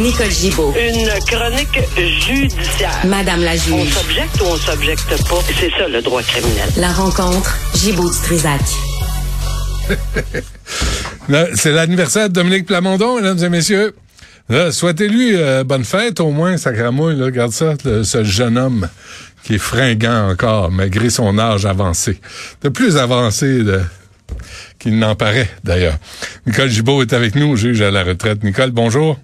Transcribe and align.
Nicole 0.00 0.30
Gibaud. 0.30 0.72
Une 0.78 1.08
chronique 1.26 1.80
judiciaire. 1.96 2.90
Madame 3.06 3.42
la 3.42 3.52
On 3.52 3.56
juge. 3.84 3.92
s'objecte 3.92 4.40
ou 4.40 4.44
on 4.46 4.56
s'objecte 4.56 5.08
pas. 5.28 5.38
C'est 5.58 5.70
ça 5.70 5.88
le 5.88 6.00
droit 6.02 6.22
criminel. 6.22 6.68
La 6.76 6.92
rencontre, 6.92 7.56
Gibaud 7.74 8.08
du 8.10 8.16
Trisac. 8.22 8.60
Là, 11.28 11.46
C'est 11.54 11.72
l'anniversaire 11.72 12.28
de 12.28 12.34
Dominique 12.34 12.66
Plamondon, 12.66 13.16
mesdames 13.16 13.42
et 13.44 13.48
messieurs. 13.48 13.94
Souhaitez-lui 14.72 15.36
euh, 15.36 15.62
bonne 15.64 15.84
fête, 15.84 16.18
au 16.20 16.30
moins, 16.30 16.56
sacramouille, 16.56 17.16
là, 17.16 17.26
regarde 17.26 17.52
ça, 17.52 17.74
le- 17.84 18.02
ce 18.02 18.24
jeune 18.24 18.58
homme 18.58 18.88
qui 19.44 19.54
est 19.54 19.58
fringant 19.58 20.28
encore, 20.30 20.70
malgré 20.72 21.08
son 21.08 21.38
âge 21.38 21.66
avancé. 21.66 22.20
De 22.62 22.68
plus 22.68 22.96
avancé 22.96 23.62
de- 23.62 23.80
qu'il 24.80 24.98
n'en 24.98 25.14
paraît, 25.14 25.48
d'ailleurs. 25.62 25.98
Nicole 26.46 26.68
Gibault 26.68 27.02
est 27.02 27.12
avec 27.12 27.36
nous, 27.36 27.54
juge 27.56 27.80
à 27.82 27.90
la 27.92 28.02
retraite. 28.02 28.42
Nicole, 28.42 28.70
bonjour. 28.72 29.18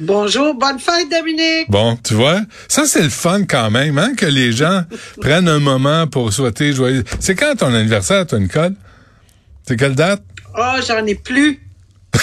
Bonjour, 0.00 0.54
bonne 0.54 0.78
fête 0.80 1.08
Dominique. 1.10 1.70
Bon, 1.70 1.96
tu 1.96 2.14
vois, 2.14 2.40
ça 2.68 2.84
c'est 2.86 3.02
le 3.02 3.08
fun 3.10 3.44
quand 3.44 3.70
même, 3.70 3.96
hein, 3.98 4.14
que 4.16 4.26
les 4.26 4.50
gens 4.52 4.82
prennent 5.20 5.48
un 5.48 5.60
moment 5.60 6.06
pour 6.08 6.32
souhaiter 6.32 6.72
joyeux. 6.72 7.04
C'est 7.20 7.34
quand 7.36 7.54
ton 7.56 7.72
anniversaire, 7.72 8.26
toi, 8.26 8.40
Nicole? 8.40 8.74
C'est 9.66 9.76
quelle 9.76 9.94
date? 9.94 10.22
Oh, 10.58 10.74
j'en 10.86 11.04
ai 11.06 11.14
plus. 11.14 11.60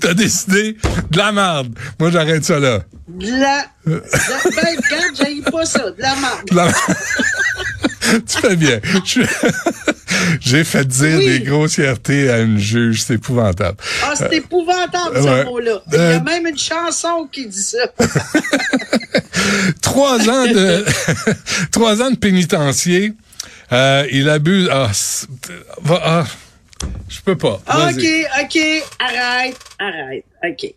T'as 0.00 0.14
décidé 0.14 0.76
de 1.10 1.18
la 1.18 1.32
merde. 1.32 1.76
Moi, 1.98 2.10
j'arrête 2.10 2.44
ça 2.44 2.60
là. 2.60 2.80
De 3.08 3.26
la... 3.26 3.64
de 3.86 3.94
la- 3.94 4.00
Ben, 4.62 4.76
regarde, 4.78 5.50
pas 5.50 5.66
ça. 5.66 5.90
De 5.90 6.00
la 6.00 6.14
marde. 6.16 6.48
De 6.50 6.54
la- 6.56 6.72
tu 8.26 8.38
fais 8.40 8.56
bien. 8.56 8.78
Je- 9.04 9.20
J'ai 10.40 10.64
fait 10.64 10.86
dire 10.86 11.18
Oui. 11.18 11.26
des 11.26 11.40
grossièretés 11.40 12.30
à 12.30 12.38
une 12.40 12.58
juge, 12.58 13.02
c'est 13.02 13.14
épouvantable. 13.14 13.76
Ah, 14.04 14.14
c'est 14.16 14.32
épouvantable, 14.36 15.16
ouais. 15.18 15.22
ce 15.22 15.44
mot-là. 15.44 15.82
Il 15.88 15.94
y 15.94 15.98
Euh, 15.98 16.16
a 16.18 16.20
même 16.20 16.46
une 16.46 16.58
chanson 16.58 17.28
qui 17.30 17.46
dit 17.46 17.62
ça. 17.62 17.78
Trois 19.82 20.28
ans 20.28 20.46
de 20.46 20.84
trois 21.72 22.02
ans 22.02 22.10
de 22.10 22.16
pénitencier. 22.16 23.12
Euh, 23.72 24.06
il 24.10 24.28
abuse. 24.28 24.68
Ah, 24.70 24.90
ah, 26.02 26.24
je 27.08 27.20
peux 27.20 27.36
pas. 27.36 27.60
OK. 27.68 28.04
OK, 28.42 28.58
arrête, 28.98 29.56
arrête, 29.78 30.24
OK. 30.44 30.74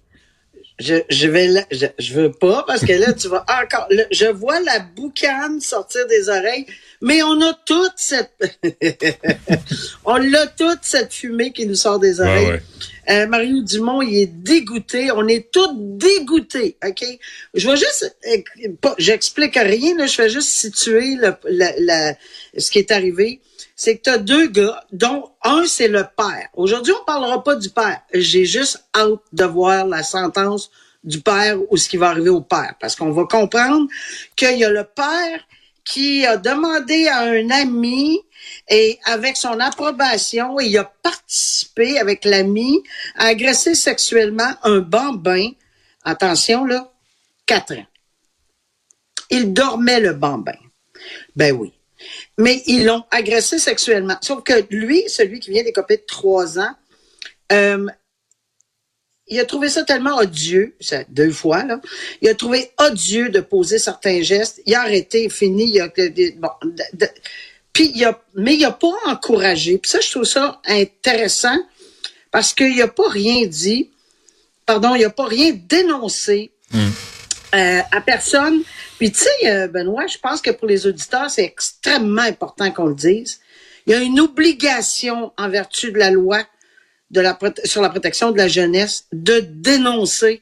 Je, 0.79 0.95
je 1.09 1.27
vais 1.27 1.47
là, 1.47 1.61
je, 1.71 1.85
je 1.99 2.13
veux 2.13 2.31
pas 2.31 2.63
parce 2.65 2.81
que 2.83 2.93
là 2.93 3.13
tu 3.13 3.27
vas 3.27 3.45
encore 3.61 3.85
là, 3.91 4.03
je 4.11 4.25
vois 4.25 4.59
la 4.61 4.79
boucane 4.79 5.61
sortir 5.61 6.01
des 6.07 6.29
oreilles 6.29 6.65
mais 7.03 7.21
on 7.21 7.39
a 7.41 7.53
toute 7.65 7.93
cette 7.97 8.33
on 10.05 10.33
a 10.33 10.47
toute 10.47 10.79
cette 10.81 11.13
fumée 11.13 11.51
qui 11.51 11.65
nous 11.65 11.75
sort 11.75 11.99
des 11.99 12.19
oreilles. 12.19 12.47
ouais. 12.47 12.61
Euh, 13.09 13.27
Mario 13.27 13.61
Dumont, 13.61 14.01
il 14.01 14.15
est 14.17 14.25
dégoûté. 14.27 15.11
On 15.11 15.27
est 15.27 15.51
tous 15.51 15.67
dégoûtés, 15.75 16.77
OK? 16.85 17.03
Je 17.53 17.69
vais 17.69 17.75
juste... 17.75 18.15
euh, 18.27 18.89
J'explique 18.97 19.55
rien, 19.55 19.97
là, 19.97 20.05
je 20.05 20.21
vais 20.21 20.29
juste 20.29 20.49
situer 20.49 21.15
le, 21.15 21.35
la- 21.49 21.73
la- 21.79 22.15
ce 22.57 22.71
qui 22.71 22.79
est 22.79 22.91
arrivé. 22.91 23.41
C'est 23.75 23.97
que 23.97 24.03
tu 24.03 24.09
as 24.09 24.17
deux 24.19 24.47
gars, 24.47 24.85
dont 24.93 25.31
un, 25.43 25.65
c'est 25.65 25.89
le 25.89 26.03
père. 26.15 26.47
Aujourd'hui, 26.53 26.93
on 26.99 27.03
parlera 27.05 27.43
pas 27.43 27.55
du 27.55 27.69
père. 27.69 27.99
J'ai 28.13 28.45
juste 28.45 28.85
hâte 28.95 29.19
de 29.33 29.43
voir 29.45 29.85
la 29.85 30.03
sentence 30.03 30.71
du 31.03 31.19
père 31.19 31.57
ou 31.69 31.75
ce 31.75 31.89
qui 31.89 31.97
va 31.97 32.09
arriver 32.09 32.29
au 32.29 32.39
père. 32.41 32.75
Parce 32.79 32.95
qu'on 32.95 33.11
va 33.11 33.25
comprendre 33.25 33.87
qu'il 34.37 34.57
y 34.57 34.63
a 34.63 34.69
le 34.69 34.85
père 34.85 35.41
qui 35.85 36.25
a 36.25 36.37
demandé 36.37 37.07
à 37.07 37.19
un 37.19 37.49
ami 37.49 38.21
et 38.69 38.99
avec 39.05 39.37
son 39.37 39.59
approbation, 39.59 40.59
il 40.59 40.77
a 40.77 40.85
participé 40.85 41.99
avec 41.99 42.25
l'ami 42.25 42.81
à 43.15 43.27
agresser 43.27 43.75
sexuellement 43.75 44.53
un 44.63 44.79
bambin. 44.79 45.51
Attention 46.03 46.65
là, 46.65 46.91
quatre 47.45 47.73
ans. 47.73 47.85
Il 49.29 49.53
dormait 49.53 49.99
le 49.99 50.13
bambin. 50.13 50.57
Ben 51.35 51.53
oui. 51.53 51.73
Mais 52.37 52.61
ils 52.67 52.85
l'ont 52.85 53.03
agressé 53.11 53.59
sexuellement. 53.59 54.17
Sauf 54.21 54.43
que 54.43 54.65
lui, 54.69 55.03
celui 55.07 55.39
qui 55.39 55.51
vient 55.51 55.63
d'écoper 55.63 55.97
de 55.97 56.03
trois 56.05 56.59
ans, 56.59 56.75
euh, 57.51 57.87
il 59.27 59.39
a 59.39 59.45
trouvé 59.45 59.69
ça 59.69 59.83
tellement 59.83 60.17
odieux, 60.17 60.75
ça, 60.79 61.03
deux 61.09 61.31
fois, 61.31 61.63
là. 61.63 61.79
Il 62.21 62.27
a 62.29 62.35
trouvé 62.35 62.71
odieux 62.79 63.29
de 63.29 63.39
poser 63.39 63.79
certains 63.79 64.21
gestes. 64.21 64.61
Il 64.65 64.75
a 64.75 64.81
arrêté, 64.81 65.29
fini. 65.29 65.69
Il 65.69 65.79
a, 65.81 65.87
bon, 66.37 66.49
de- 66.63 66.97
de- 66.97 67.09
puis 67.71 67.91
il 67.95 68.03
a, 68.05 68.21
mais 68.35 68.55
il 68.55 68.65
a 68.65 68.71
pas 68.71 68.91
encouragé. 69.05 69.77
Puis 69.77 69.89
ça, 69.89 69.99
je 70.01 70.11
trouve 70.11 70.25
ça 70.25 70.61
intéressant 70.67 71.57
parce 72.31 72.53
qu'il 72.53 72.81
a 72.81 72.87
pas 72.87 73.07
rien 73.09 73.45
dit. 73.47 73.89
Pardon, 74.65 74.93
il 74.95 75.03
a 75.05 75.09
pas 75.09 75.25
rien 75.25 75.51
dénoncé 75.67 76.51
euh, 77.55 77.81
à 77.91 78.01
personne. 78.01 78.61
Puis 78.97 79.11
tu 79.11 79.19
sais, 79.19 79.29
euh, 79.49 79.67
Benoît, 79.67 80.07
je 80.07 80.17
pense 80.17 80.41
que 80.41 80.51
pour 80.51 80.67
les 80.67 80.85
auditeurs, 80.87 81.29
c'est 81.29 81.43
extrêmement 81.43 82.21
important 82.23 82.71
qu'on 82.71 82.85
le 82.87 82.95
dise. 82.95 83.39
Il 83.85 83.91
y 83.93 83.95
a 83.95 83.99
une 84.01 84.19
obligation 84.19 85.31
en 85.37 85.49
vertu 85.49 85.91
de 85.91 85.97
la 85.99 86.09
loi 86.11 86.43
de 87.11 87.21
la 87.21 87.37
sur 87.65 87.81
la 87.81 87.89
protection 87.89 88.31
de 88.31 88.37
la 88.37 88.47
jeunesse 88.47 89.05
de 89.11 89.39
dénoncer. 89.39 90.41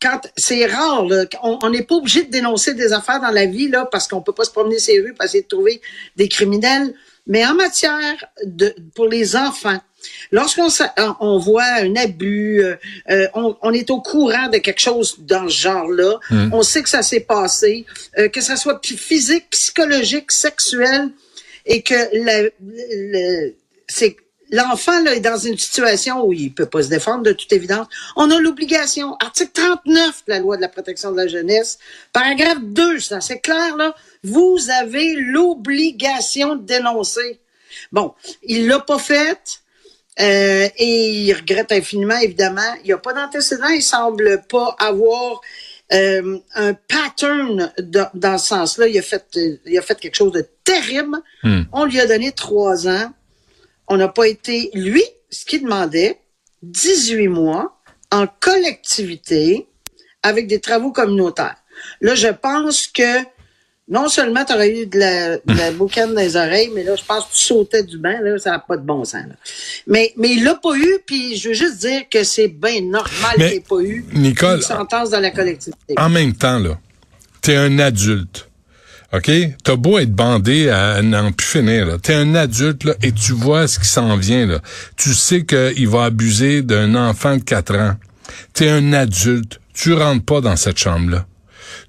Quand 0.00 0.20
c'est 0.36 0.66
rare, 0.66 1.06
là, 1.06 1.24
on 1.42 1.70
n'est 1.70 1.84
pas 1.84 1.94
obligé 1.94 2.24
de 2.24 2.30
dénoncer 2.30 2.74
des 2.74 2.92
affaires 2.92 3.20
dans 3.20 3.30
la 3.30 3.46
vie 3.46 3.68
là 3.68 3.86
parce 3.90 4.08
qu'on 4.08 4.20
peut 4.20 4.32
pas 4.32 4.44
se 4.44 4.50
promener 4.50 4.78
ces 4.80 4.98
rues 5.00 5.14
pour 5.14 5.24
essayer 5.24 5.42
de 5.44 5.48
trouver 5.48 5.80
des 6.16 6.28
criminels. 6.28 6.92
Mais 7.28 7.46
en 7.46 7.54
matière 7.54 8.24
de 8.44 8.74
pour 8.96 9.06
les 9.06 9.36
enfants, 9.36 9.78
lorsqu'on 10.32 10.66
on 11.20 11.38
voit 11.38 11.62
un 11.80 11.94
abus, 11.94 12.60
euh, 12.64 12.74
euh, 13.10 13.28
on, 13.34 13.56
on 13.62 13.72
est 13.72 13.90
au 13.90 14.00
courant 14.00 14.48
de 14.48 14.58
quelque 14.58 14.80
chose 14.80 15.14
dans 15.20 15.48
ce 15.48 15.56
genre-là, 15.56 16.18
on 16.52 16.62
sait 16.64 16.82
que 16.82 16.88
ça 16.88 17.04
s'est 17.04 17.20
passé, 17.20 17.86
euh, 18.18 18.28
que 18.28 18.40
ça 18.40 18.56
soit 18.56 18.80
physique, 18.84 19.50
psychologique, 19.50 20.32
sexuel, 20.32 21.10
et 21.64 21.82
que 21.82 21.94
la- 22.24 22.48
le- 22.60 23.54
c'est 23.86 24.16
l'enfant 24.52 25.02
là, 25.02 25.14
est 25.14 25.20
dans 25.20 25.36
une 25.38 25.58
situation 25.58 26.24
où 26.24 26.32
il 26.32 26.54
peut 26.54 26.66
pas 26.66 26.82
se 26.84 26.88
défendre 26.88 27.24
de 27.24 27.32
toute 27.32 27.52
évidence. 27.52 27.88
On 28.14 28.30
a 28.30 28.38
l'obligation, 28.38 29.16
article 29.16 29.50
39 29.52 30.22
de 30.26 30.32
la 30.32 30.38
loi 30.38 30.56
de 30.56 30.62
la 30.62 30.68
protection 30.68 31.10
de 31.10 31.16
la 31.16 31.26
jeunesse, 31.26 31.78
paragraphe 32.12 32.60
2, 32.62 33.00
ça 33.00 33.20
c'est 33.20 33.40
clair 33.40 33.76
là, 33.76 33.94
vous 34.22 34.56
avez 34.80 35.14
l'obligation 35.16 36.56
de 36.56 36.62
dénoncer. 36.64 37.40
Bon, 37.90 38.14
il 38.42 38.66
l'a 38.68 38.78
pas 38.80 38.98
fait. 38.98 39.38
euh, 40.20 40.68
et 40.76 41.10
il 41.24 41.32
regrette 41.32 41.72
infiniment, 41.72 42.18
évidemment. 42.18 42.60
Il 42.84 42.86
n'y 42.88 42.92
a 42.92 42.98
pas 42.98 43.14
d'antécédent. 43.14 43.68
Il 43.68 43.82
semble 43.82 44.42
pas 44.46 44.76
avoir 44.78 45.40
euh, 45.94 46.38
un 46.54 46.74
pattern 46.74 47.72
de- 47.78 48.04
dans 48.12 48.36
ce 48.36 48.48
sens-là. 48.48 48.88
Il 48.88 48.98
a 48.98 49.02
fait, 49.02 49.24
euh, 49.38 49.56
il 49.64 49.78
a 49.78 49.82
fait 49.82 49.98
quelque 49.98 50.14
chose 50.14 50.32
de 50.32 50.46
terrible. 50.64 51.16
On 51.72 51.84
lui 51.86 51.98
a 51.98 52.06
donné 52.06 52.30
trois 52.32 52.86
ans. 52.86 53.10
On 53.88 53.96
n'a 53.96 54.08
pas 54.08 54.26
été, 54.28 54.70
lui, 54.74 55.04
ce 55.30 55.44
qu'il 55.44 55.62
demandait, 55.62 56.18
18 56.62 57.28
mois 57.28 57.80
en 58.10 58.26
collectivité 58.26 59.66
avec 60.22 60.46
des 60.46 60.60
travaux 60.60 60.92
communautaires. 60.92 61.56
Là, 62.00 62.14
je 62.14 62.28
pense 62.28 62.86
que 62.86 63.24
non 63.88 64.08
seulement 64.08 64.44
tu 64.44 64.52
aurais 64.52 64.82
eu 64.82 64.86
de 64.86 64.98
la, 64.98 65.36
de 65.38 65.58
la 65.58 65.70
boucane 65.72 66.14
dans 66.14 66.20
les 66.20 66.36
oreilles, 66.36 66.70
mais 66.74 66.84
là, 66.84 66.94
je 66.96 67.04
pense 67.04 67.24
que 67.26 67.32
tu 67.32 67.42
sautais 67.42 67.82
du 67.82 67.98
banc, 67.98 68.18
là, 68.22 68.38
ça 68.38 68.52
n'a 68.52 68.58
pas 68.60 68.76
de 68.76 68.82
bon 68.82 69.04
sens. 69.04 69.26
Là. 69.26 69.34
Mais, 69.86 70.12
mais 70.16 70.30
il 70.30 70.44
l'a 70.44 70.54
pas 70.54 70.76
eu, 70.76 70.98
puis 71.04 71.36
je 71.36 71.48
veux 71.48 71.54
juste 71.54 71.78
dire 71.78 72.02
que 72.10 72.22
c'est 72.22 72.48
bien 72.48 72.80
normal 72.82 73.34
qu'il 73.36 73.44
n'ait 73.44 73.60
pas 73.60 73.80
eu 73.80 74.04
Nicole, 74.12 74.56
une 74.56 74.62
sentence 74.62 75.10
dans 75.10 75.20
la 75.20 75.30
collectivité. 75.30 75.94
En 75.98 76.08
même 76.08 76.34
temps, 76.34 76.58
là, 76.58 76.78
t'es 77.40 77.56
un 77.56 77.78
adulte. 77.78 78.48
OK? 79.12 79.30
T'as 79.62 79.76
beau 79.76 79.98
être 79.98 80.12
bandé 80.12 80.70
à 80.70 81.02
n'en 81.02 81.32
plus 81.32 81.46
finir, 81.46 81.86
là. 81.86 81.98
T'es 81.98 82.14
un 82.14 82.34
adulte, 82.34 82.84
là, 82.84 82.94
et 83.02 83.12
tu 83.12 83.32
vois 83.32 83.68
ce 83.68 83.78
qui 83.78 83.86
s'en 83.86 84.16
vient, 84.16 84.46
là. 84.46 84.60
Tu 84.96 85.12
sais 85.12 85.44
qu'il 85.44 85.88
va 85.88 86.04
abuser 86.04 86.62
d'un 86.62 86.94
enfant 86.94 87.36
de 87.36 87.42
4 87.42 87.76
ans. 87.76 87.96
T'es 88.54 88.68
un 88.68 88.92
adulte. 88.92 89.60
Tu 89.74 89.92
rentres 89.92 90.24
pas 90.24 90.40
dans 90.40 90.56
cette 90.56 90.78
chambre-là. 90.78 91.26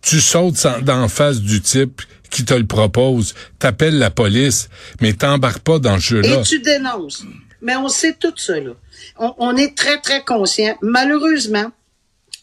Tu 0.01 0.19
sautes 0.19 0.67
d'en 0.83 1.07
face 1.07 1.39
du 1.39 1.61
type 1.61 2.01
qui 2.29 2.43
te 2.43 2.53
le 2.53 2.65
propose. 2.65 3.35
T'appelles 3.59 3.97
la 3.97 4.09
police, 4.09 4.69
mais 5.01 5.13
t'embarques 5.13 5.59
pas 5.59 5.79
dans 5.79 5.99
ce 5.99 6.15
jeu-là. 6.15 6.39
Et 6.39 6.43
tu 6.43 6.59
dénonces. 6.59 7.23
Mais 7.61 7.75
on 7.77 7.87
sait 7.87 8.15
tout 8.19 8.33
ça, 8.35 8.59
là. 8.59 8.71
On, 9.17 9.33
on 9.37 9.55
est 9.55 9.77
très, 9.77 9.99
très 10.01 10.23
conscient. 10.23 10.75
Malheureusement, 10.81 11.71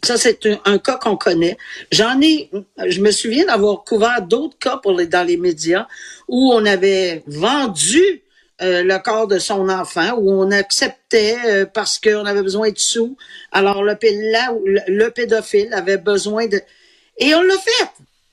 ça, 0.03 0.17
c'est 0.17 0.47
un, 0.47 0.61
un 0.65 0.79
cas 0.79 0.97
qu'on 0.97 1.17
connaît. 1.17 1.57
J'en 1.93 2.21
ai, 2.21 2.51
je 2.87 3.01
me 3.01 3.11
souviens 3.11 3.47
d'avoir 3.47 3.85
couvert 3.85 4.23
d'autres 4.23 4.59
cas 4.59 4.77
pour 4.77 4.93
les, 4.93 5.07
dans 5.07 5.27
les 5.27 5.37
médias 5.37 5.87
où 6.29 6.53
on 6.53 6.65
avait 6.65 7.23
vendu 7.27 8.23
euh, 8.63 8.83
le 8.83 8.99
corps 8.99 9.27
de 9.27 9.39
son 9.39 9.69
enfant, 9.69 10.15
où 10.19 10.31
on 10.33 10.51
acceptait 10.51 11.37
euh, 11.47 11.67
parce 11.67 11.99
qu'on 11.99 12.27
avait 12.27 12.43
besoin 12.43 12.71
de 12.71 12.79
sous. 12.79 13.17
Alors, 13.53 13.83
le, 13.83 13.97
là, 14.33 14.53
le, 14.65 14.81
le 14.87 15.11
pédophile 15.11 15.73
avait 15.73 15.99
besoin 15.99 16.47
de... 16.47 16.61
Et 17.19 17.35
on 17.35 17.43
l'a 17.43 17.55
fait. 17.55 17.91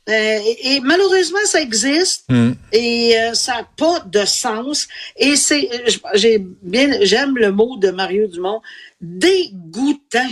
Euh, 0.09 0.39
et, 0.45 0.75
et 0.75 0.79
malheureusement, 0.79 1.39
ça 1.43 1.59
existe 1.59 2.27
et 2.71 3.19
euh, 3.19 3.33
ça 3.33 3.55
n'a 3.55 3.67
pas 3.75 3.99
de 4.05 4.23
sens. 4.23 4.87
Et 5.17 5.35
c'est, 5.35 5.69
euh, 5.73 5.91
j'ai 6.13 6.37
bien, 6.61 6.99
j'aime 7.01 7.35
le 7.37 7.51
mot 7.51 7.75
de 7.77 7.89
Mario 7.89 8.27
Dumont, 8.27 8.61
dégoûtant. 9.01 10.29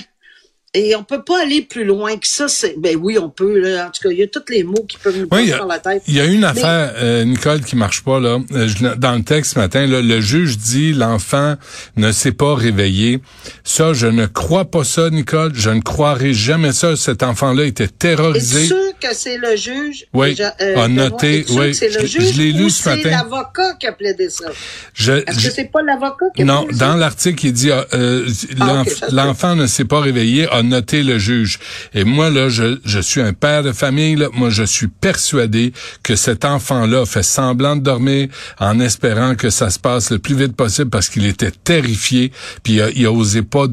Et 0.75 0.95
on 0.95 1.04
peut 1.04 1.24
pas 1.24 1.42
aller 1.42 1.62
plus 1.62 1.83
loin 1.86 2.16
que 2.18 2.27
ça. 2.27 2.48
C'est, 2.48 2.75
ben 2.77 2.95
oui, 3.01 3.18
on 3.18 3.30
peut. 3.30 3.60
Là. 3.60 3.88
En 3.88 3.92
tout 3.92 4.01
cas, 4.04 4.10
il 4.12 4.18
y 4.19 4.24
a 4.24 4.27
tous 4.27 4.44
les 4.50 4.63
mots 4.63 4.86
qui 4.88 4.98
peuvent 4.98 5.18
nous 5.18 5.27
passer 5.27 5.51
par 5.51 5.68
la 5.68 5.80
tête. 5.80 6.04
Il 6.07 6.13
y 6.16 6.19
a 6.19 6.25
une 6.25 6.42
Mais- 6.42 6.48
affaire, 6.48 6.94
euh, 6.98 7.24
Nicole, 7.24 7.62
qui 7.62 7.75
marche 7.75 8.04
pas 8.04 8.19
là. 8.19 8.39
Euh, 8.51 8.68
dans 8.98 9.16
le 9.16 9.24
texte 9.24 9.54
ce 9.54 9.60
matin, 9.60 9.88
là, 9.88 10.01
le 10.01 10.22
juge 10.22 10.57
dit 10.57 10.94
l'enfant 10.94 11.56
ne 11.95 12.12
s'est 12.12 12.31
pas 12.33 12.56
réveillé. 12.56 13.19
Ça, 13.63 13.94
je 13.94 14.07
ne 14.07 14.25
crois 14.25 14.66
pas 14.66 14.83
ça, 14.83 15.10
Nicole. 15.10 15.51
Je 15.56 15.69
ne 15.69 15.81
croirai 15.81 16.33
jamais 16.33 16.74
ça. 16.74 16.95
Cet 16.95 17.24
enfant-là 17.24 17.63
était 17.66 17.88
terrorisé. 17.88 18.66
sûr 18.68 18.77
que 19.00 19.13
c'est 19.13 19.38
le 19.38 19.56
juge? 19.56 20.06
Oui, 20.13 20.30
déjà, 20.31 20.50
a 20.60 20.66
Benoît, 20.88 20.88
noté, 21.10 21.45
oui, 21.50 21.68
que 21.68 21.74
c'est 21.74 21.89
le 21.89 22.01
je- 22.01 22.19
juge 22.19 22.33
je 22.33 22.42
l'ai 22.42 22.51
lu 22.51 22.69
ce 22.69 22.83
c'est 22.83 22.95
matin. 22.98 23.10
l'avocat 23.12 23.74
qui 23.80 23.88
a 23.88 23.92
plaidé 23.94 24.30
ça? 24.30 24.45
Je, 24.94 25.12
Est-ce 25.13 25.39
je- 25.39 25.48
que 25.50 25.54
c'est 25.54 25.72
pas 25.72 25.81
l'avocat 25.81 26.25
qui 26.36 26.42
a 26.42 26.45
non, 26.45 26.63
plaidé 26.63 26.80
ça? 26.80 26.86
dans 26.88 26.95
l'article, 26.95 27.45
il 27.48 27.54
dit 27.54 27.72
euh, 27.72 27.83
euh, 27.94 28.27
Ah, 28.60 28.83
l'enfant 29.12 29.56
ne 29.56 29.68
s'est 29.68 29.86
pas 29.86 30.00
réveillé, 30.00 30.48
a 30.51 30.63
le 30.70 31.18
juge. 31.18 31.60
Et 31.94 32.04
moi 32.04 32.30
là, 32.30 32.50
je, 32.50 32.78
je 32.84 33.00
suis 33.00 33.22
un 33.22 33.34
père 33.34 33.64
de 33.64 33.72
famille. 33.72 34.16
Là, 34.16 34.30
moi, 34.34 34.50
je 34.50 34.64
suis 34.64 34.88
persuadé 34.88 35.74
que 36.04 36.16
cet 36.16 36.46
enfant-là 36.46 37.06
fait 37.06 37.24
semblant 37.24 37.76
de 37.76 37.82
dormir 37.82 38.30
en 38.60 38.80
espérant 38.80 39.36
que 39.36 39.50
ça 39.50 39.70
se 39.70 39.80
passe 39.80 40.12
le 40.12 40.20
plus 40.20 40.36
vite 40.36 40.56
possible 40.56 40.90
parce 40.90 41.10
qu'il 41.10 41.26
était 41.26 41.52
terrifié. 41.52 42.32
Puis 42.64 42.80
il 42.96 43.06
a, 43.06 43.44
pas, 43.44 43.66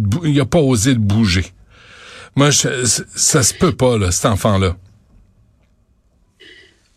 pas 0.51 0.61
osé 0.61 0.95
de 0.95 1.01
bouger. 1.01 1.47
Moi, 2.35 2.51
ça 2.53 3.43
se 3.43 3.55
peut 3.55 3.73
pas 3.73 3.99
là, 3.99 4.11
cet 4.11 4.27
enfant-là. 4.27 4.77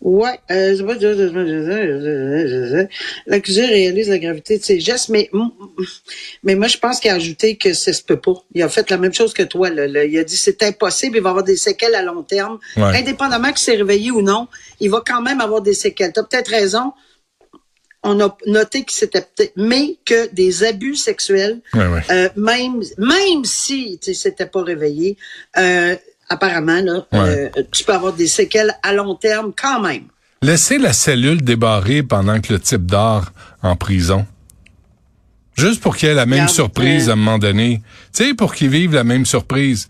Ouais, 0.08 0.40
euh, 0.52 0.76
l'accusé 3.26 3.66
réalise 3.66 4.08
la 4.08 4.20
gravité 4.20 4.60
de 4.60 4.64
ses 4.64 4.80
gestes, 4.80 5.10
mais 5.10 5.32
mais 6.44 6.54
moi 6.54 6.68
je 6.68 6.78
pense 6.78 7.00
qu'il 7.00 7.10
a 7.10 7.16
ajouté 7.16 7.58
que 7.58 7.74
ça 7.74 7.92
se 7.92 8.04
peut 8.04 8.20
pas. 8.20 8.36
Il 8.54 8.62
a 8.62 8.70
fait 8.70 8.88
la 8.92 8.98
même 8.98 9.14
chose 9.16 9.34
que 9.34 9.42
toi. 9.42 9.72
Là, 9.72 9.88
là. 9.88 10.06
Il 10.06 10.16
a 10.20 10.24
dit 10.24 10.38
c'est 10.38 10.62
impossible, 10.62 11.18
il 11.18 11.24
va 11.24 11.30
avoir 11.32 11.44
des 11.44 11.56
séquelles 11.58 11.96
à 11.96 12.04
long 12.04 12.22
terme, 12.22 12.60
Ouais. 12.78 13.00
indépendamment 13.00 13.48
qu'il 13.50 13.58
s'est 13.58 13.76
réveillé 13.78 14.12
ou 14.12 14.22
non, 14.22 14.48
il 14.80 14.92
va 14.92 15.02
quand 15.04 15.24
même 15.24 15.42
avoir 15.42 15.62
des 15.64 15.74
séquelles. 15.74 16.14
T'as 16.14 16.22
peut-être 16.24 16.50
raison. 16.50 16.94
On 18.04 18.20
a 18.20 18.38
noté 18.46 18.84
que 18.84 18.94
c'était 18.94 19.22
peut-être, 19.22 19.54
mais 19.56 19.98
que 20.06 20.32
des 20.32 20.64
abus 20.64 20.96
sexuels, 20.98 21.62
Ouais, 21.74 21.88
ouais. 21.88 22.02
euh, 22.12 22.30
même 22.36 22.80
même 23.00 23.44
si 23.44 24.00
s'était 24.04 24.46
pas 24.46 24.62
réveillé, 24.62 25.18
euh, 25.58 25.96
apparemment 26.30 26.82
là, 26.82 27.06
Ouais. 27.12 27.52
euh, 27.58 27.64
tu 27.72 27.84
peux 27.84 27.94
avoir 27.94 28.14
des 28.14 28.28
séquelles 28.28 28.74
à 28.84 28.94
long 28.94 29.16
terme 29.16 29.52
quand 29.56 29.82
même. 29.82 30.04
Laissez 30.42 30.78
la 30.78 30.94
cellule 30.94 31.42
débarrée 31.44 32.04
pendant 32.04 32.40
que 32.42 32.54
le 32.54 32.60
type 32.60 32.86
dort 32.86 33.32
en 33.64 33.76
prison. 33.76 34.26
Juste 35.58 35.82
pour 35.82 35.96
qu'il 35.96 36.10
ait 36.10 36.14
la 36.14 36.26
même 36.26 36.50
surprise 36.50 37.08
euh, 37.08 37.12
à 37.12 37.14
un 37.14 37.16
moment 37.18 37.40
donné. 37.40 37.82
Tu 38.14 38.26
sais, 38.26 38.34
pour 38.34 38.54
qu'il 38.54 38.70
vive 38.70 38.94
la 38.94 39.06
même 39.06 39.26
surprise. 39.26 39.88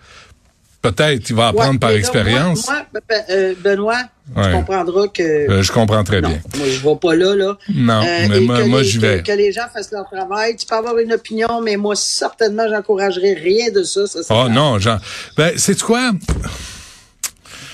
Peut-être, 0.91 1.29
il 1.29 1.35
va 1.35 1.47
apprendre 1.49 1.71
Ouais, 1.73 1.77
par 1.79 1.89
mais 1.89 1.95
là, 1.95 1.99
expérience. 1.99 2.67
Moi, 2.67 2.85
moi, 2.93 3.01
euh, 3.29 3.53
Benoît, 3.63 3.95
Ouais. 4.35 4.43
tu 4.49 4.51
comprendras 4.53 5.07
que 5.09 5.21
Euh, 5.23 5.61
je 5.61 5.71
comprends 5.71 6.03
très 6.03 6.19
non, 6.21 6.29
bien. 6.29 6.39
moi 6.57 6.65
je 6.67 6.79
vais 6.87 6.95
pas 6.95 7.15
là 7.15 7.35
là. 7.35 7.57
Non, 7.73 8.01
mais 8.01 8.37
et 8.37 8.39
moi- 8.67 8.81
j'y 8.83 8.97
vais. 8.97 9.21
Que, 9.21 9.31
les 9.33 9.51
gens 9.51 9.67
fassent 9.73 9.91
leur 9.91 10.05
travail. 10.09 10.55
Tu 10.55 10.65
peux 10.65 10.75
avoir 10.75 10.97
une 10.97 11.13
opinion, 11.13 11.61
mais 11.63 11.77
moi 11.77 11.95
certainement 11.95 12.63
j'encouragerais 12.69 13.33
rien 13.33 13.69
de 13.71 13.83
ça. 13.83 14.01
Oh 14.31 14.47
non, 14.49 14.79
Jean. 14.79 14.97
Ben, 15.37 15.51
c'est 15.57 15.79
quoi? 15.81 16.11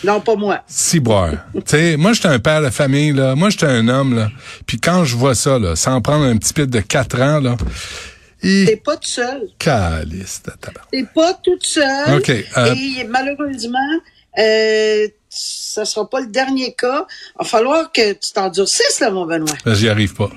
non, 0.03 0.19
pas 0.19 0.35
moi. 0.35 0.61
Ciboire. 0.67 1.31
tu 1.53 1.61
sais, 1.67 1.95
moi, 1.97 2.13
j'étais 2.13 2.27
un 2.27 2.39
père 2.39 2.61
de 2.61 2.69
famille, 2.71 3.13
là. 3.13 3.35
Moi, 3.35 3.49
j'étais 3.51 3.67
un 3.67 3.87
homme, 3.87 4.15
là. 4.15 4.29
Puis 4.65 4.79
quand 4.79 5.05
je 5.05 5.15
vois 5.15 5.35
ça, 5.35 5.59
là, 5.59 5.75
sans 5.75 6.01
prendre 6.01 6.25
un 6.25 6.35
petit 6.37 6.53
pit 6.53 6.67
de 6.69 6.79
4 6.79 7.21
ans, 7.21 7.39
là, 7.39 7.55
T'es 8.41 8.75
pas 8.83 8.97
tout 8.97 9.07
seul. 9.07 9.49
calisse 9.59 10.41
de 10.43 10.51
tabac. 10.59 10.81
T'es 10.91 11.05
pas 11.13 11.33
toute 11.43 11.65
seule. 11.65 12.17
OK, 12.17 12.29
euh, 12.29 12.73
Et 12.75 13.03
malheureusement, 13.07 13.77
euh, 14.39 15.07
ça 15.29 15.85
sera 15.85 16.09
pas 16.09 16.21
le 16.21 16.27
dernier 16.27 16.73
cas. 16.73 17.05
Il 17.35 17.43
va 17.43 17.45
falloir 17.45 17.91
que 17.91 18.13
tu 18.13 18.33
t'endurcisses, 18.33 18.99
là, 18.99 19.11
mon 19.11 19.25
Benoît. 19.25 19.53
Ben, 19.65 19.73
J'y 19.75 19.89
arrive 19.89 20.15
pas. 20.15 20.29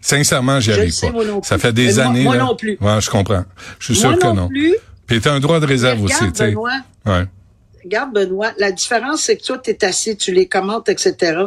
Sincèrement, 0.00 0.60
j'y 0.60 0.72
arrive 0.72 0.92
sais, 0.92 1.10
pas. 1.10 1.18
Ça 1.42 1.58
fait 1.58 1.72
des 1.72 1.86
Mais 1.86 1.98
années. 1.98 2.22
moi 2.24 2.36
là. 2.36 2.44
non 2.44 2.56
plus. 2.56 2.78
Ouais, 2.80 3.00
je 3.00 3.10
comprends. 3.10 3.44
Je 3.78 3.92
suis 3.92 4.02
Moi 4.04 4.12
sûr 4.14 4.18
que 4.22 4.34
non 4.34 4.48
plus. 4.48 4.76
Puis 5.06 5.20
t'as 5.20 5.32
un 5.32 5.40
droit 5.40 5.58
de 5.60 5.66
réserve 5.66 6.02
aussi, 6.04 6.32
tu 6.32 6.36
sais. 6.38 6.54
Ouais. 6.54 7.24
Regarde, 7.82 8.12
Benoît, 8.12 8.52
la 8.58 8.70
différence, 8.72 9.22
c'est 9.22 9.36
que 9.36 9.42
toi, 9.42 9.58
tu 9.58 9.70
es 9.70 9.84
assis, 9.84 10.16
tu 10.16 10.32
les 10.32 10.46
commentes, 10.46 10.88
etc. 10.88 11.44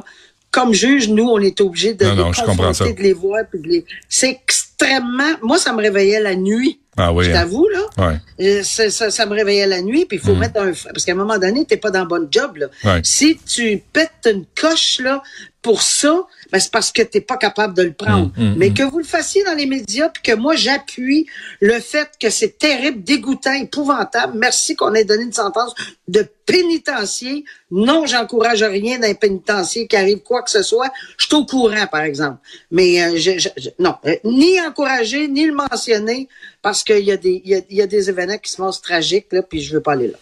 Comme 0.51 0.73
juge, 0.73 1.07
nous, 1.09 1.23
on 1.29 1.39
est 1.39 1.61
obligés 1.61 1.93
de 1.93 2.03
Non, 2.05 2.11
les 2.15 2.17
non, 2.23 2.33
je 2.33 2.41
comprends 2.43 2.73
ça. 2.73 2.85
confronter, 2.85 2.93
de 2.93 3.01
les 3.07 3.13
voir, 3.13 3.43
puis 3.49 3.59
de 3.61 3.67
les... 3.67 3.85
C'est 4.09 4.39
extrêmement... 4.79 5.37
Moi, 5.41 5.57
ça 5.57 5.73
me 5.73 5.81
réveillait 5.81 6.19
la 6.19 6.35
nuit. 6.35 6.79
Ah 6.97 7.11
oui. 7.11 7.25
Je 7.25 7.31
hein. 7.31 7.33
t'avoue, 7.33 7.67
là. 7.69 8.19
Ouais. 8.37 8.63
Ça, 8.63 8.89
ça, 8.89 9.09
ça 9.09 9.25
me 9.25 9.33
réveillait 9.33 9.67
la 9.67 9.81
nuit, 9.81 10.05
puis 10.05 10.17
il 10.17 10.23
faut 10.23 10.35
mettre 10.35 10.61
un... 10.61 10.71
Parce 10.71 11.05
qu'à 11.05 11.13
un 11.13 11.15
moment 11.15 11.39
donné, 11.39 11.65
t'es 11.65 11.77
pas 11.77 11.91
dans 11.91 12.01
le 12.01 12.07
bon 12.07 12.27
job, 12.29 12.57
là. 12.57 12.67
Ouais. 12.83 13.01
Si 13.03 13.37
tu 13.37 13.81
pètes 13.93 14.27
une 14.27 14.45
coche, 14.59 14.99
là, 14.99 15.23
pour 15.61 15.81
ça, 15.81 16.25
ben, 16.53 16.59
c'est 16.59 16.71
parce 16.71 16.91
que 16.91 17.01
t'es 17.01 17.19
pas 17.19 17.37
capable 17.37 17.73
de 17.73 17.81
le 17.81 17.93
prendre. 17.93 18.31
Mm, 18.37 18.53
Mais 18.57 18.71
que 18.71 18.83
vous 18.83 18.99
le 18.99 19.03
fassiez 19.03 19.43
dans 19.43 19.55
les 19.55 19.65
médias, 19.65 20.09
puis 20.09 20.21
que 20.21 20.35
moi, 20.35 20.55
j'appuie 20.55 21.25
le 21.59 21.79
fait 21.79 22.09
que 22.21 22.29
c'est 22.29 22.59
terrible, 22.59 23.03
dégoûtant, 23.03 23.53
épouvantable. 23.53 24.37
Merci 24.37 24.75
qu'on 24.75 24.93
ait 24.93 25.03
donné 25.03 25.23
une 25.23 25.33
sentence 25.33 25.73
de 26.07 26.27
pénitencier. 26.45 27.43
Non, 27.71 28.05
j'encourage 28.05 28.63
rien 28.63 28.99
d'un 28.99 29.13
pénitencier 29.15 29.87
qui 29.87 29.95
arrive 29.95 30.19
quoi 30.19 30.43
que 30.43 30.51
ce 30.51 30.61
soit. 30.61 30.91
Je 31.17 31.25
suis 31.25 31.35
au 31.35 31.45
courant, 31.45 31.87
par 31.91 32.01
exemple. 32.01 32.37
Mais 32.71 33.01
euh, 33.03 33.13
je, 33.17 33.39
je- 33.39 33.49
je- 33.57 33.69
non, 33.79 33.95
euh, 34.05 34.15
ni 34.23 34.59
encourager, 34.61 35.27
ni 35.27 35.45
le 35.47 35.53
mentionner, 35.53 36.27
parce 36.63 36.83
qu'il 36.83 36.99
y, 37.05 37.11
a 37.11 37.17
des- 37.17 37.41
il 37.45 37.51
y, 37.51 37.55
a, 37.55 37.59
il 37.69 37.77
y 37.77 37.81
a 37.81 37.87
des 37.87 38.09
événements 38.09 38.37
qui 38.39 38.49
se 38.49 38.57
passent 38.57 38.81
tragiques, 38.81 39.27
là, 39.31 39.43
puis 39.43 39.61
je 39.61 39.75
veux 39.75 39.81
pas 39.81 39.91
aller 39.91 40.07
là. 40.07 40.17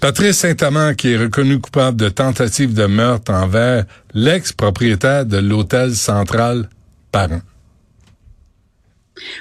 Patrice 0.00 0.38
Saint-Amand, 0.38 0.94
qui 0.94 1.12
est 1.12 1.18
reconnu 1.18 1.60
coupable 1.60 1.98
de 1.98 2.08
tentative 2.08 2.72
de 2.74 2.86
meurtre 2.86 3.30
envers 3.32 3.84
l'ex-propriétaire 4.14 5.26
de 5.26 5.36
l'hôtel 5.36 5.94
central 5.94 6.68
Parent. 7.12 7.42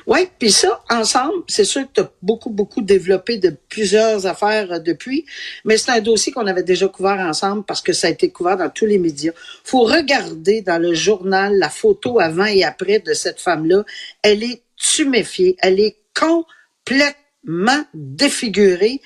Oui, 0.05 0.27
puis 0.37 0.51
ça, 0.51 0.81
ensemble, 0.89 1.43
c'est 1.47 1.63
sûr 1.63 1.83
que 1.83 1.89
tu 1.95 2.01
as 2.01 2.11
beaucoup, 2.21 2.49
beaucoup 2.49 2.81
développé 2.81 3.37
de 3.37 3.55
plusieurs 3.69 4.27
affaires 4.27 4.73
euh, 4.73 4.79
depuis, 4.79 5.25
mais 5.63 5.77
c'est 5.77 5.91
un 5.91 6.01
dossier 6.01 6.33
qu'on 6.33 6.45
avait 6.45 6.61
déjà 6.63 6.87
couvert 6.89 7.17
ensemble 7.19 7.63
parce 7.63 7.81
que 7.81 7.93
ça 7.93 8.07
a 8.07 8.09
été 8.09 8.29
couvert 8.29 8.57
dans 8.57 8.69
tous 8.69 8.85
les 8.85 8.99
médias. 8.99 9.31
faut 9.63 9.83
regarder 9.83 10.61
dans 10.61 10.77
le 10.79 10.93
journal 10.93 11.57
la 11.57 11.69
photo 11.69 12.19
avant 12.19 12.45
et 12.45 12.63
après 12.65 12.99
de 12.99 13.13
cette 13.13 13.39
femme-là. 13.39 13.83
Elle 14.21 14.43
est 14.43 14.61
tuméfiée, 14.81 15.55
elle 15.59 15.79
est 15.79 15.97
complètement 16.13 17.85
défigurée 17.93 19.01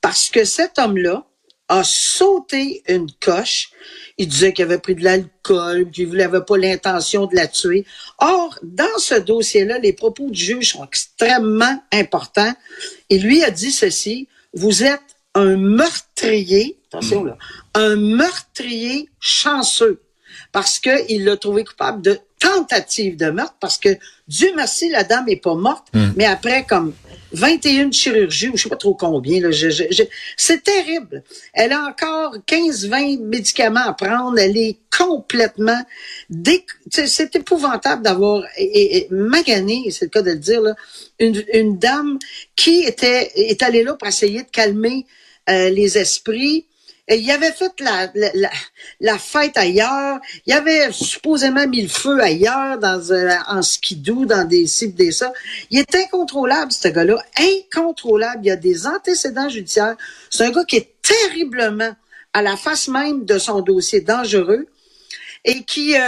parce 0.00 0.30
que 0.30 0.44
cet 0.44 0.78
homme-là 0.78 1.26
a 1.68 1.84
sauté 1.84 2.82
une 2.88 3.10
coche. 3.20 3.70
Il 4.18 4.28
disait 4.28 4.52
qu'il 4.52 4.64
avait 4.64 4.78
pris 4.78 4.96
de 4.96 5.04
l'alcool, 5.04 5.90
qu'il 5.90 6.10
n'avait 6.10 6.42
pas 6.42 6.56
l'intention 6.56 7.26
de 7.26 7.36
la 7.36 7.46
tuer. 7.46 7.86
Or, 8.18 8.58
dans 8.62 8.98
ce 8.98 9.14
dossier-là, 9.14 9.78
les 9.78 9.92
propos 9.92 10.30
du 10.30 10.42
juge 10.42 10.72
sont 10.72 10.84
extrêmement 10.84 11.80
importants. 11.92 12.52
Et 13.08 13.18
lui 13.18 13.44
a 13.44 13.50
dit 13.50 13.70
ceci, 13.70 14.26
vous 14.52 14.82
êtes 14.82 15.00
un 15.34 15.56
meurtrier, 15.56 16.76
attention 16.88 17.22
là, 17.22 17.38
un 17.74 17.94
meurtrier 17.94 19.08
chanceux 19.20 20.02
parce 20.52 20.80
qu'il 20.80 21.24
l'a 21.24 21.36
trouvé 21.36 21.64
coupable 21.64 22.02
de 22.02 22.18
tentative 22.40 23.16
de 23.16 23.30
meurtre, 23.30 23.54
parce 23.60 23.78
que 23.78 23.90
Dieu 24.26 24.50
merci, 24.56 24.88
la 24.88 25.04
dame 25.04 25.28
est 25.28 25.36
pas 25.42 25.54
morte, 25.54 25.86
mais 26.16 26.24
après 26.24 26.64
comme 26.64 26.92
21 27.32 27.92
chirurgies, 27.92 28.48
ou 28.48 28.56
je 28.56 28.64
sais 28.64 28.68
pas 28.68 28.74
trop 28.76 28.94
combien, 28.94 29.40
là, 29.40 29.52
je- 29.52 29.70
je- 29.70 29.84
je- 29.92 30.02
c'est 30.36 30.64
terrible. 30.64 31.22
Elle 31.52 31.72
a 31.72 31.84
encore 31.86 32.34
15-20 32.46 33.20
médicaments 33.20 33.84
à 33.86 33.92
prendre, 33.92 34.36
elle 34.38 34.56
est 34.56 34.78
complètement... 34.96 35.80
Dé... 36.28 36.64
C'est 36.90 37.36
épouvantable 37.36 38.02
d'avoir 38.02 38.42
et, 38.56 38.96
et- 38.96 39.08
magané, 39.10 39.90
c'est 39.92 40.06
le 40.06 40.10
cas 40.10 40.22
de 40.22 40.30
le 40.32 40.38
dire, 40.38 40.60
là, 40.60 40.74
une, 41.20 41.40
une 41.54 41.78
dame 41.78 42.18
qui 42.56 42.80
était 42.82 43.30
est 43.36 43.62
allée 43.62 43.84
là 43.84 43.94
pour 43.94 44.08
essayer 44.08 44.42
de 44.42 44.50
calmer 44.50 45.06
euh, 45.48 45.70
les 45.70 45.98
esprits, 45.98 46.66
il 47.08 47.30
avait 47.30 47.52
fait 47.52 47.72
la, 47.80 48.10
la, 49.00 49.18
fête 49.18 49.56
ailleurs. 49.56 50.18
Il 50.46 50.52
avait 50.52 50.92
supposément 50.92 51.66
mis 51.66 51.82
le 51.82 51.88
feu 51.88 52.20
ailleurs, 52.20 52.78
dans 52.78 53.00
euh, 53.10 53.34
en 53.48 53.62
skidoo, 53.62 54.26
dans 54.26 54.46
des 54.46 54.66
cibles, 54.66 54.94
des 54.94 55.10
ça. 55.10 55.32
Il 55.70 55.78
est 55.78 55.94
incontrôlable, 55.94 56.72
ce 56.72 56.88
gars-là. 56.88 57.22
Incontrôlable. 57.38 58.44
Il 58.44 58.50
a 58.50 58.56
des 58.56 58.86
antécédents 58.86 59.48
judiciaires. 59.48 59.96
C'est 60.30 60.44
un 60.44 60.50
gars 60.50 60.64
qui 60.64 60.76
est 60.76 60.92
terriblement 61.02 61.94
à 62.32 62.42
la 62.42 62.56
face 62.56 62.88
même 62.88 63.24
de 63.24 63.38
son 63.38 63.60
dossier 63.60 64.00
dangereux 64.00 64.66
et 65.44 65.62
qui, 65.64 65.96
euh, 65.96 66.00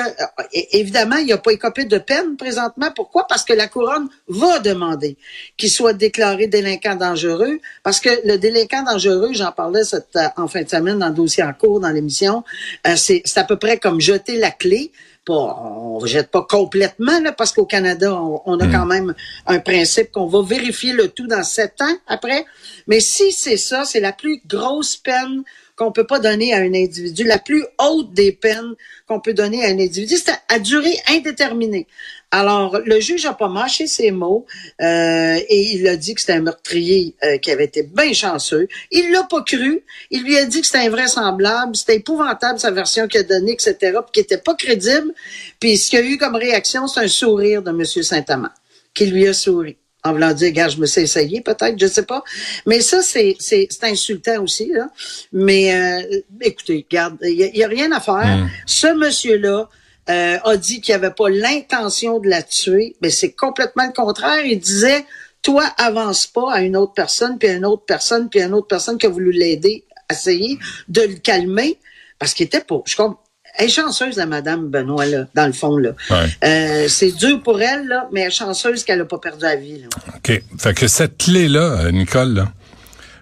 évidemment, 0.73 1.17
il 1.17 1.29
n'a 1.29 1.39
pas 1.39 1.53
écopé 1.53 1.85
de 1.85 1.99
peine 1.99 2.37
présentement. 2.37 2.91
Pourquoi? 2.95 3.27
Parce 3.27 3.45
que 3.45 3.53
la 3.53 3.67
couronne 3.67 4.09
va 4.29 4.59
demander 4.59 5.17
qu'il 5.57 5.71
soit 5.71 5.95
déclaré 5.95 6.47
délinquant 6.49 6.97
dangereux, 6.97 7.59
parce 7.83 8.01
que 8.01 8.11
le 8.27 8.37
délinquant 8.37 8.83
dangereux, 8.83 9.31
j'en 9.33 9.53
parlais 9.53 9.85
cette, 9.85 10.17
euh, 10.17 10.29
en 10.37 10.49
fin 10.49 10.63
de 10.63 10.69
semaine 10.69 10.99
dans 10.99 11.09
le 11.09 11.15
dossier 11.15 11.43
en 11.43 11.53
cours, 11.53 11.81
dans 11.81 11.91
l'émission, 11.91 12.45
euh, 12.87 12.97
c'est 12.97 13.23
c'est 13.25 13.41
à 13.41 13.45
peu 13.45 13.57
près 13.57 13.79
comme 13.79 14.01
jeter 14.01 14.37
la 14.37 14.51
clé, 14.51 14.93
pas, 15.25 15.33
on 15.63 16.05
jette 16.05 16.31
pas 16.31 16.43
complètement, 16.49 17.21
là, 17.21 17.33
parce 17.33 17.53
qu'au 17.53 17.65
Canada, 17.65 18.13
on, 18.45 18.59
a 18.59 18.67
Hmm. 18.67 18.73
quand 18.73 18.87
même 18.87 19.15
un 19.47 19.61
principe 19.61 20.11
qu'on 20.11 20.27
va 20.27 20.43
vérifier 20.43 20.93
le 20.93 21.09
tout 21.09 21.27
dans 21.27 21.45
sept 21.45 21.81
ans 21.81 21.97
après. 22.07 22.45
Mais 22.87 23.01
si 23.01 23.33
c'est 23.33 23.57
ça, 23.57 23.85
c'est 23.85 24.01
la 24.01 24.13
plus 24.13 24.43
grosse 24.47 24.97
peine 24.97 25.45
qu'on 25.77 25.93
peut 25.93 26.07
pas 26.07 26.19
donner 26.19 26.53
à 26.55 26.59
un 26.59 26.75
individu, 26.75 27.25
la 27.25 27.39
plus 27.39 27.65
haute 27.79 28.13
des 28.13 28.33
peines 28.33 28.75
qu'on 29.07 29.21
peut 29.21 29.35
donner 29.35 29.65
à 29.65 29.69
un 29.69 29.79
individu, 29.79 30.17
c'est 30.17 30.33
à, 30.49 30.59
durée 30.59 30.97
indéterminée. 31.09 31.87
Alors, 32.31 32.79
le 32.85 32.99
juge 32.99 33.27
a 33.27 33.35
pas 33.35 33.49
mâché 33.49 33.87
ses 33.87 34.11
mots 34.11 34.47
euh, 34.81 35.37
et 35.49 35.75
il 35.75 35.87
a 35.87 35.97
dit 35.97 36.15
que 36.15 36.21
c'était 36.21 36.35
un 36.35 36.41
meurtrier 36.41 37.15
euh, 37.23 37.37
qui 37.39 37.51
avait 37.51 37.65
été 37.65 37.83
bien 37.83 38.13
chanceux. 38.15 38.69
Il 38.91 39.13
l'a 39.13 39.25
pas 39.25 39.43
cru. 39.43 39.83
Il 40.11 40.23
lui 40.23 40.39
a 40.39 40.47
dit 40.47 40.63
que 40.63 40.67
c'était 40.67 40.87
invraisemblable, 40.87 41.77
c'était 41.77 41.97
épouvantable 41.97 42.59
sa 42.59 42.71
version 42.71 43.07
qu'il 43.07 43.21
a 43.21 43.25
donnée, 43.25 43.53
etc., 43.53 43.77
puis 43.81 44.13
qui 44.13 44.21
était 44.21 44.39
pas 44.39 44.55
crédible. 44.55 45.13
Puis 45.61 45.77
ce 45.77 45.91
qu'il 45.91 45.99
a 45.99 46.03
eu 46.03 46.17
comme 46.17 46.37
réaction, 46.37 46.87
c'est 46.87 47.01
un 47.01 47.09
sourire 47.09 47.63
de 47.63 47.71
M. 47.71 47.85
Saint-Amand, 47.85 48.49
qui 48.95 49.07
lui 49.07 49.27
a 49.29 49.35
souri 49.35 49.77
en 50.05 50.13
voulant 50.13 50.33
dire, 50.33 50.51
gars, 50.53 50.69
je 50.69 50.79
me 50.79 50.87
suis 50.87 51.03
essayé, 51.03 51.41
peut-être, 51.41 51.79
je 51.79 51.87
sais 51.87 52.05
pas. 52.05 52.25
Mais 52.67 52.81
ça, 52.81 53.03
c'est, 53.03 53.37
c'est, 53.39 53.69
c'est 53.71 53.85
insultant 53.85 54.43
aussi, 54.43 54.69
là. 54.73 54.89
Mais, 55.33 55.75
euh, 55.75 56.21
écoutez, 56.41 56.85
regarde, 56.91 57.17
il 57.23 57.35
y, 57.35 57.45
a- 57.45 57.49
il 57.49 57.57
y 57.57 57.65
a 57.65 57.69
rien 57.69 57.93
à 57.93 58.01
faire. 58.01 58.25
Ce 58.67 58.89
monsieur-là, 58.89 59.69
euh, 60.11 60.39
a 60.43 60.57
dit 60.57 60.81
qu'il 60.81 60.95
avait 60.95 61.13
pas 61.13 61.29
l'intention 61.31 62.19
de 62.19 62.29
la 62.29 62.43
tuer, 62.43 62.97
mais 63.01 63.11
c'est 63.11 63.31
complètement 63.33 63.87
le 63.87 63.93
contraire. 63.93 64.45
Il 64.45 64.59
disait, 64.59 65.05
toi, 65.43 65.65
avance 65.79 66.27
pas 66.27 66.53
à 66.53 66.61
une 66.63 66.77
autre 66.77 66.93
personne, 66.95 67.39
puis 67.39 67.49
à 67.49 67.53
une 67.53 67.65
autre 67.65 67.85
personne, 67.87 68.29
puis 68.29 68.41
à 68.41 68.47
une 68.47 68.55
autre 68.55 68.67
personne 68.67 68.99
qui 68.99 69.07
a 69.07 69.09
voulu 69.11 69.31
l'aider, 69.31 69.85
essayer 70.11 70.59
de 70.89 71.03
le 71.03 71.15
calmer, 71.15 71.79
parce 72.19 72.35
qu'il 72.35 72.47
était 72.47 72.61
pas, 72.61 72.83
je 72.87 72.97
comprends, 72.97 73.22
elle 73.59 73.67
est 73.67 73.69
chanceuse, 73.69 74.17
la 74.17 74.27
Madame 74.27 74.69
Benoît, 74.69 75.07
là, 75.07 75.27
dans 75.35 75.47
le 75.47 75.53
fond, 75.53 75.77
là. 75.77 75.91
Ouais. 76.11 76.27
Euh, 76.45 76.89
c'est 76.89 77.13
dur 77.13 77.43
pour 77.43 77.61
elle, 77.61 77.87
là, 77.87 78.09
mais 78.13 78.21
elle 78.23 78.29
est 78.29 78.31
chanceuse 78.31 78.85
qu'elle 78.85 79.01
a 79.01 79.05
pas 79.05 79.19
perdu 79.19 79.43
la 79.43 79.57
vie, 79.57 79.83
là. 79.83 79.89
OK. 80.17 80.43
Fait 80.59 80.75
que 80.75 80.87
cette 80.89 81.19
clé-là, 81.19 81.61
euh, 81.85 81.91
Nicole, 81.91 82.35
là, 82.35 82.53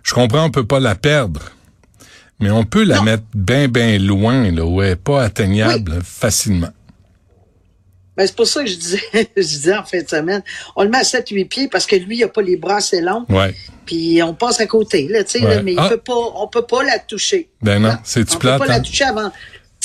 je 0.02 0.14
comprends, 0.14 0.44
on 0.44 0.50
peut 0.50 0.66
pas 0.66 0.80
la 0.80 0.94
perdre, 0.94 1.40
mais 2.38 2.50
on 2.50 2.64
peut 2.64 2.84
la 2.84 2.96
Non. 2.96 3.02
mettre 3.02 3.24
bien, 3.34 3.68
bien 3.68 3.98
loin, 3.98 4.50
là, 4.50 4.64
où 4.64 4.80
elle 4.82 4.90
est 4.92 4.96
pas 4.96 5.22
atteignable 5.22 5.98
facilement. 6.04 6.70
Ben, 8.16 8.26
c'est 8.26 8.36
pour 8.36 8.46
ça 8.46 8.62
que 8.62 8.68
je 8.68 8.76
disais, 8.76 9.02
je 9.36 9.42
disais 9.42 9.76
en 9.76 9.84
fin 9.84 10.02
de 10.02 10.08
semaine, 10.08 10.42
on 10.76 10.82
le 10.82 10.90
met 10.90 10.98
à 10.98 11.02
7-8 11.02 11.44
pieds 11.48 11.68
parce 11.68 11.86
que 11.86 11.96
lui, 11.96 12.18
il 12.18 12.24
a 12.24 12.28
pas 12.28 12.42
les 12.42 12.56
bras 12.56 12.76
assez 12.76 13.00
longs. 13.00 13.24
Ouais. 13.28 13.54
Puis 13.86 14.22
on 14.22 14.34
passe 14.34 14.60
à 14.60 14.66
côté, 14.66 15.08
là, 15.08 15.24
tu 15.24 15.38
sais, 15.40 15.46
Ouais. 15.46 15.62
mais 15.62 15.74
Ah. 15.78 15.84
il 15.86 15.88
peut 15.90 15.96
pas, 16.02 16.12
on 16.36 16.46
peut 16.48 16.66
pas 16.66 16.82
la 16.82 16.98
toucher. 16.98 17.48
Ben 17.62 17.80
non, 17.80 17.88
Hein? 17.90 18.00
c'est-tu 18.04 18.36
On 18.36 18.38
plate, 18.38 18.58
peut 18.60 18.66
pas 18.66 18.72
hein? 18.72 18.76
la 18.76 18.80
toucher 18.82 19.04
avant. 19.04 19.32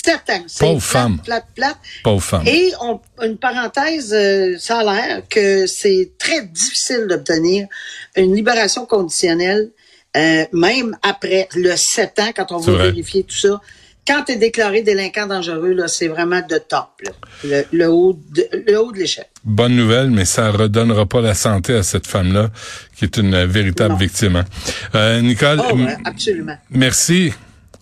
Certain. 0.05 0.43
C'est 0.47 0.59
Pauvre 0.59 0.79
plate, 0.79 0.83
femme. 0.83 1.19
Plate, 1.23 1.45
plate. 1.55 1.77
Pauvre 2.03 2.21
femme. 2.23 2.43
Et 2.47 2.71
on, 2.81 2.99
une 3.23 3.37
parenthèse, 3.37 4.13
euh, 4.13 4.55
ça 4.59 4.79
a 4.79 4.83
l'air 4.83 5.21
que 5.29 5.65
c'est 5.67 6.11
très 6.19 6.45
difficile 6.45 7.07
d'obtenir 7.09 7.67
une 8.15 8.35
libération 8.35 8.85
conditionnelle, 8.85 9.71
euh, 10.15 10.45
même 10.53 10.95
après 11.01 11.49
le 11.55 11.75
7 11.75 12.19
ans, 12.19 12.29
quand 12.35 12.51
on 12.51 12.57
vrai. 12.59 12.91
vérifier 12.91 13.23
tout 13.23 13.35
ça. 13.35 13.59
Quand 14.07 14.21
tu 14.25 14.33
es 14.33 14.35
déclaré 14.35 14.83
délinquant 14.83 15.25
dangereux, 15.25 15.73
là, 15.73 15.87
c'est 15.87 16.07
vraiment 16.07 16.41
de 16.47 16.59
top, 16.59 16.89
là. 17.03 17.11
Le, 17.43 17.63
le 17.71 17.89
haut 17.89 18.13
de, 18.35 18.47
le 18.67 18.79
haut 18.79 18.91
de 18.91 18.99
l'échelle. 18.99 19.25
Bonne 19.43 19.75
nouvelle, 19.75 20.11
mais 20.11 20.25
ça 20.25 20.51
redonnera 20.51 21.07
pas 21.07 21.21
la 21.21 21.33
santé 21.33 21.73
à 21.73 21.81
cette 21.81 22.05
femme-là, 22.05 22.51
qui 22.95 23.05
est 23.05 23.17
une 23.17 23.45
véritable 23.45 23.93
Non. 23.93 23.97
victime. 23.99 24.35
hein. 24.35 24.45
Euh, 24.93 25.21
Nicole, 25.21 25.59
Oh, 25.71 25.75
ouais, 25.75 25.97
absolument. 26.05 26.55
merci. 26.69 27.33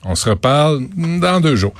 On 0.05 0.15
se 0.15 0.29
reparle 0.29 0.87
dans 0.95 1.41
deux 1.41 1.57
jours. 1.57 1.73